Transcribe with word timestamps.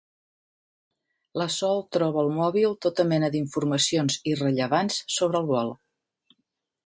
La 1.41 1.45
Sol 1.55 1.83
troba 1.97 2.19
al 2.23 2.29
mòbil 2.37 2.73
tota 2.87 3.05
mena 3.11 3.29
d'informacions 3.35 4.17
irrellevants 4.33 4.97
sobre 5.17 5.43
el 5.43 5.49
vol. 5.55 5.73